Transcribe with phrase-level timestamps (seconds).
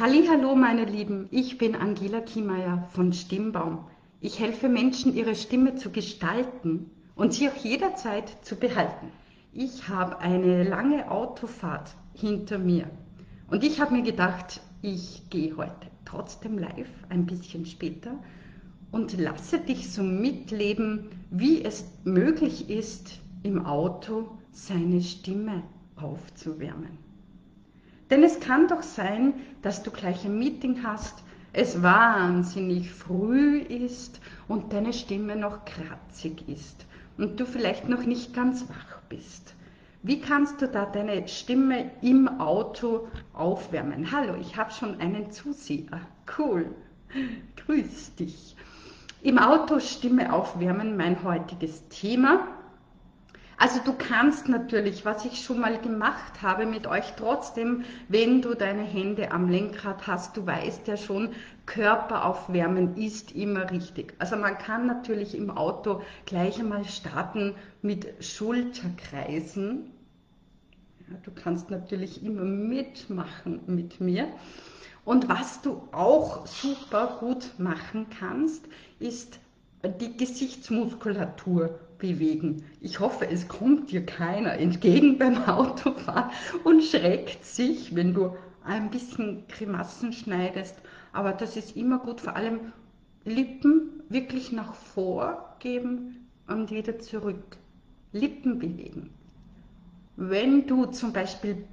[0.00, 3.84] Hallo meine Lieben, ich bin Angela Kiemeier von Stimmbaum.
[4.22, 9.08] Ich helfe Menschen, ihre Stimme zu gestalten und sie auch jederzeit zu behalten.
[9.52, 12.88] Ich habe eine lange Autofahrt hinter mir
[13.50, 18.14] und ich habe mir gedacht, ich gehe heute trotzdem live, ein bisschen später,
[18.92, 25.62] und lasse dich so mitleben, wie es möglich ist, im Auto seine Stimme
[25.96, 27.09] aufzuwärmen.
[28.10, 34.20] Denn es kann doch sein, dass du gleich ein Meeting hast, es wahnsinnig früh ist
[34.48, 36.86] und deine Stimme noch kratzig ist
[37.18, 39.54] und du vielleicht noch nicht ganz wach bist.
[40.02, 44.10] Wie kannst du da deine Stimme im Auto aufwärmen?
[44.12, 46.00] Hallo, ich habe schon einen Zuseher.
[46.38, 46.74] Cool.
[47.66, 48.56] Grüß dich.
[49.22, 52.46] Im Auto Stimme aufwärmen, mein heutiges Thema.
[53.60, 58.54] Also du kannst natürlich, was ich schon mal gemacht habe mit euch trotzdem, wenn du
[58.54, 61.34] deine Hände am Lenkrad hast, du weißt ja schon,
[61.66, 64.14] Körper aufwärmen ist immer richtig.
[64.18, 69.90] Also man kann natürlich im Auto gleich einmal starten mit Schulterkreisen.
[71.10, 74.26] Ja, du kannst natürlich immer mitmachen mit mir.
[75.04, 78.64] Und was du auch super gut machen kannst,
[79.00, 79.38] ist
[80.00, 82.64] die Gesichtsmuskulatur bewegen.
[82.80, 86.30] Ich hoffe, es kommt dir keiner entgegen beim Autofahren
[86.64, 90.76] und schreckt sich, wenn du ein bisschen Grimassen schneidest.
[91.12, 92.72] Aber das ist immer gut, vor allem
[93.24, 97.56] Lippen wirklich nach vor geben und wieder zurück.
[98.12, 99.10] Lippen bewegen.
[100.16, 101.64] Wenn du zum Beispiel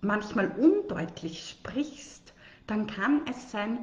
[0.00, 2.34] manchmal undeutlich sprichst,
[2.66, 3.78] dann kann es sein,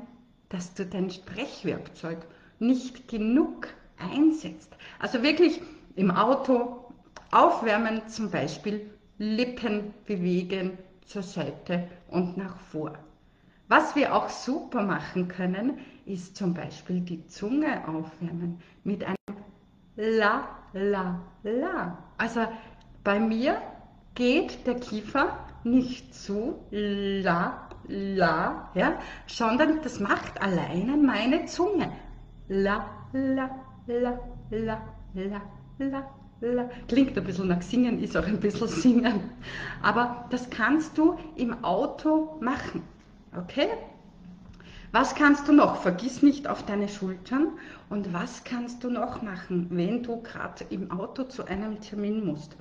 [0.49, 2.19] dass du dein Sprechwerkzeug
[2.59, 3.67] nicht genug
[3.97, 4.75] einsetzt.
[4.99, 5.61] Also wirklich
[5.95, 6.93] im Auto
[7.31, 12.93] aufwärmen, zum Beispiel Lippen bewegen zur Seite und nach vor.
[13.67, 19.15] Was wir auch super machen können, ist zum Beispiel die Zunge aufwärmen mit einem
[19.95, 21.97] La, La, La.
[22.17, 22.41] Also
[23.03, 23.61] bei mir
[24.13, 31.91] geht der Kiefer nicht zu La, La, ja, sondern das macht alleine meine Zunge.
[32.47, 33.49] La, La,
[33.87, 34.19] La,
[34.51, 34.81] La,
[35.13, 35.41] La,
[35.79, 36.09] La,
[36.41, 36.69] la.
[36.87, 39.29] Klingt ein bisschen nach Singen, ist auch ein bisschen Singen.
[39.81, 42.83] Aber das kannst du im Auto machen.
[43.37, 43.69] Okay?
[44.91, 45.81] Was kannst du noch?
[45.81, 47.49] Vergiss nicht auf deine Schultern.
[47.89, 52.57] Und was kannst du noch machen, wenn du gerade im Auto zu einem Termin musst?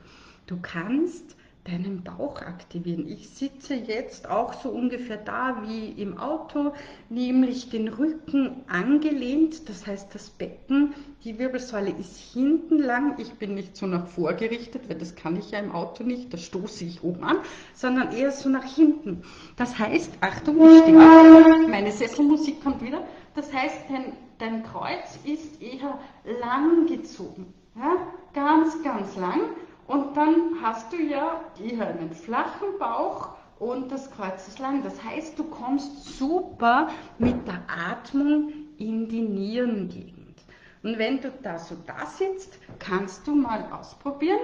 [0.47, 3.09] Du kannst deinen Bauch aktivieren.
[3.09, 6.75] Ich sitze jetzt auch so ungefähr da wie im Auto,
[7.09, 10.95] nämlich den Rücken angelehnt, das heißt das Becken,
[11.25, 15.53] die Wirbelsäule ist hinten lang, ich bin nicht so nach vorgerichtet, weil das kann ich
[15.53, 17.39] ja im Auto nicht, das stoße ich oben an,
[17.73, 19.23] sondern eher so nach hinten.
[19.57, 23.03] Das heißt, Achtung, ich stehe auf, meine Sesselmusik kommt wieder,
[23.35, 25.99] das heißt, dein, dein Kreuz ist eher
[26.43, 27.97] lang gezogen, ja?
[28.35, 29.41] ganz, ganz lang
[29.87, 34.83] und dann hast du ja hier einen flachen Bauch und das Kreuz ist lang.
[34.83, 40.43] Das heißt, du kommst super mit der Atmung in die Nierengegend.
[40.83, 44.41] Und wenn du da so da sitzt, kannst du mal ausprobieren.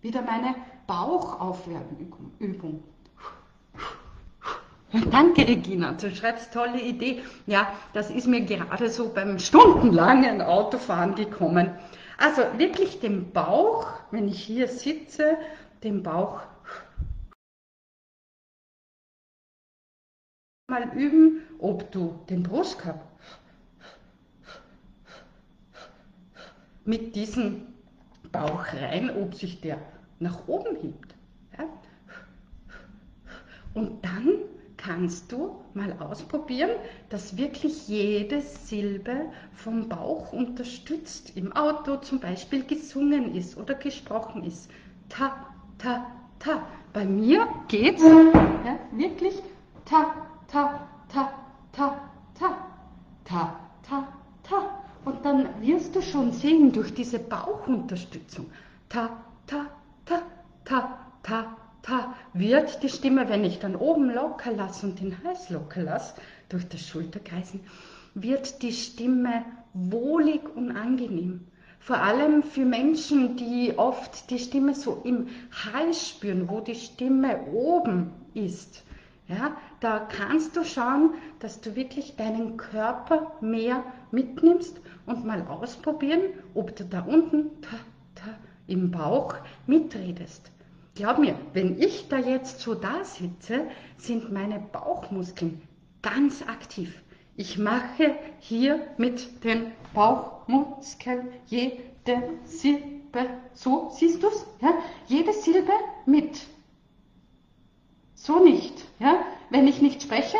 [0.00, 0.54] Wieder meine
[0.86, 2.84] Bauchaufwärmübung.
[5.10, 5.92] Danke, Regina.
[5.92, 7.22] Du schreibst tolle Idee.
[7.46, 11.72] Ja, das ist mir gerade so beim stundenlangen Autofahren gekommen.
[12.18, 15.38] Also wirklich den Bauch, wenn ich hier sitze,
[15.84, 16.42] den Bauch
[20.68, 23.00] mal üben, ob du den Brustkorb
[26.84, 27.66] mit diesem
[28.32, 29.78] Bauch rein, ob sich der
[30.18, 31.14] nach oben hebt.
[31.56, 31.68] Ja?
[33.74, 34.40] Und dann
[34.98, 36.70] kannst du mal ausprobieren,
[37.08, 44.42] dass wirklich jede Silbe vom Bauch unterstützt, im Auto zum Beispiel gesungen ist oder gesprochen
[44.42, 44.68] ist.
[45.08, 45.46] Ta,
[45.78, 46.04] ta,
[46.40, 46.66] ta.
[46.92, 49.40] Bei mir geht's ja, wirklich
[49.84, 50.14] ta,
[50.48, 51.32] ta, ta,
[51.70, 52.56] ta, ta,
[53.24, 54.08] ta, ta,
[54.42, 54.82] ta.
[55.04, 58.46] Und dann wirst du schon sehen durch diese Bauchunterstützung.
[58.88, 59.10] Ta,
[59.46, 59.66] ta,
[60.04, 60.22] ta,
[60.64, 61.67] ta, ta, ta,
[62.32, 66.14] wird die Stimme, wenn ich dann oben locker lasse und den Hals locker lasse,
[66.48, 67.60] durch das Schulterkreisen,
[68.14, 69.44] wird die Stimme
[69.74, 71.46] wohlig und angenehm.
[71.80, 75.28] Vor allem für Menschen, die oft die Stimme so im
[75.72, 78.84] Hals spüren, wo die Stimme oben ist.
[79.28, 86.22] Ja, da kannst du schauen, dass du wirklich deinen Körper mehr mitnimmst und mal ausprobieren,
[86.54, 87.76] ob du da unten ta,
[88.14, 88.30] ta,
[88.66, 89.34] im Bauch
[89.66, 90.50] mitredest.
[90.98, 95.62] Glaub mir, wenn ich da jetzt so da sitze, sind meine Bauchmuskeln
[96.02, 97.02] ganz aktiv.
[97.36, 101.78] Ich mache hier mit den Bauchmuskeln jede
[102.44, 104.70] Silbe, so siehst du es, ja?
[105.06, 105.72] jede Silbe
[106.04, 106.40] mit.
[108.14, 108.74] So nicht.
[108.98, 109.20] Ja?
[109.50, 110.36] Wenn ich nicht spreche,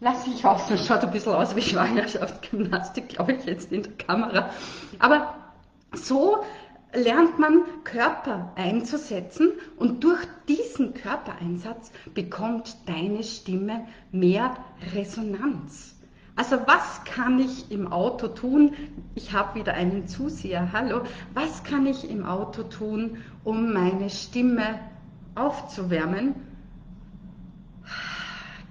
[0.00, 0.66] lasse ich aus.
[0.66, 4.50] Das schaut ein bisschen aus wie Schwangerschaftsgymnastik, glaube ich, jetzt in der Kamera.
[4.98, 5.36] Aber
[5.92, 6.38] so
[6.94, 14.56] lernt man Körper einzusetzen und durch diesen Körpereinsatz bekommt deine Stimme mehr
[14.94, 15.94] Resonanz.
[16.36, 18.72] Also was kann ich im Auto tun?
[19.14, 20.72] Ich habe wieder einen Zuseher.
[20.72, 21.02] Hallo.
[21.32, 24.80] Was kann ich im Auto tun, um meine Stimme
[25.36, 26.34] aufzuwärmen?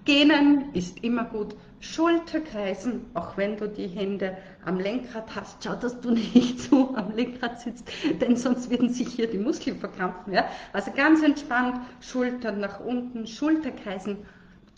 [0.03, 1.55] Gähnen ist immer gut.
[1.83, 7.11] Schulterkreisen, auch wenn du die Hände am Lenkrad hast, schau, dass du nicht so am
[7.11, 7.91] Lenkrad sitzt,
[8.21, 10.31] denn sonst werden sich hier die Muskeln verkrampfen.
[10.31, 10.45] Ja?
[10.71, 14.19] Also ganz entspannt, Schultern nach unten, Schulterkreisen,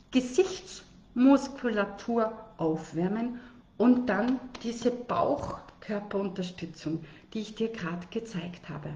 [0.10, 3.40] Gesichtsmuskulatur aufwärmen
[3.78, 7.04] und dann diese Bauchkörperunterstützung,
[7.34, 8.90] die ich dir gerade gezeigt habe.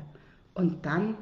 [0.56, 1.16] Und dann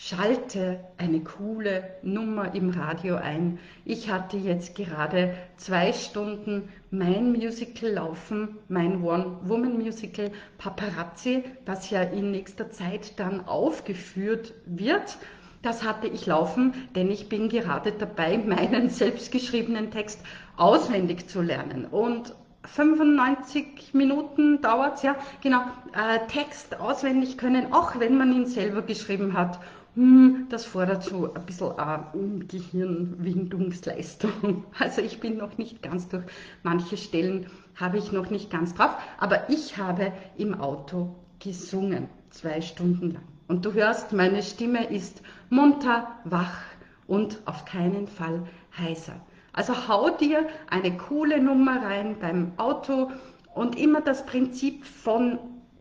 [0.00, 3.58] schalte eine coole Nummer im Radio ein.
[3.84, 12.30] Ich hatte jetzt gerade zwei Stunden mein Musical laufen, mein One-Woman-Musical Paparazzi, das ja in
[12.30, 15.18] nächster Zeit dann aufgeführt wird.
[15.62, 20.20] Das hatte ich laufen, denn ich bin gerade dabei, meinen selbstgeschriebenen Text
[20.56, 21.86] auswendig zu lernen.
[21.86, 22.36] Und
[22.66, 25.62] 95 Minuten dauert es, ja, genau,
[25.92, 29.58] äh, Text auswendig können, auch wenn man ihn selber geschrieben hat.
[29.98, 34.64] Hm, das fordert so ein bisschen äh, Gehirnwindungsleistung.
[34.78, 36.22] Also ich bin noch nicht ganz durch
[36.62, 42.60] manche Stellen, habe ich noch nicht ganz drauf, aber ich habe im Auto gesungen, zwei
[42.60, 43.24] Stunden lang.
[43.48, 46.62] Und du hörst, meine Stimme ist munter, wach
[47.08, 48.46] und auf keinen Fall
[48.78, 49.20] heiser.
[49.52, 53.10] Also hau dir eine coole Nummer rein beim Auto
[53.52, 55.40] und immer das Prinzip von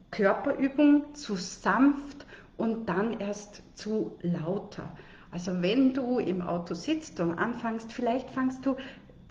[0.09, 2.25] Körperübung zu sanft
[2.57, 4.89] und dann erst zu lauter.
[5.31, 8.75] Also wenn du im Auto sitzt und anfängst, vielleicht fangst du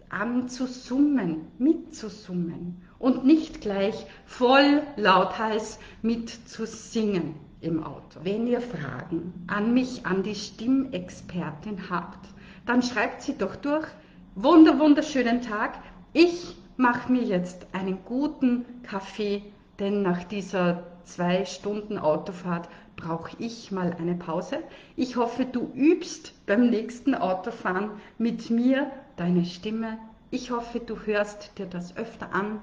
[0.08, 8.20] an zu summen, mitzusummen und nicht gleich voll lauthals mitzusingen im Auto.
[8.22, 12.28] Wenn ihr Fragen an mich, an die Stimmexpertin habt,
[12.66, 13.86] dann schreibt sie doch durch.
[14.34, 15.78] Wunder, wunderschönen Tag.
[16.12, 19.42] Ich mache mir jetzt einen guten Kaffee,
[19.78, 24.58] denn nach dieser zwei Stunden Autofahrt brauche ich mal eine Pause.
[24.96, 29.98] Ich hoffe, du übst beim nächsten Autofahren mit mir deine Stimme.
[30.30, 32.60] Ich hoffe, du hörst dir das öfter an.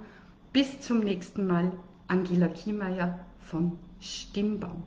[0.51, 1.71] Bis zum nächsten Mal,
[2.07, 4.83] Angela Kiemeier von Stimmbaum.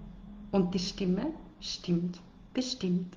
[0.50, 1.26] Und die Stimme
[1.60, 2.20] stimmt
[2.52, 3.16] bestimmt.